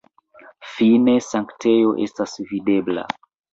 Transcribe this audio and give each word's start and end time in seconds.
Fine 0.69 1.15
sanktejo 1.27 1.93
estas 2.09 2.35
videbla. 2.55 3.07